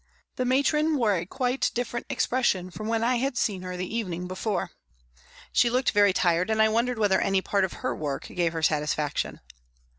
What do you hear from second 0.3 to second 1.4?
The matron wore a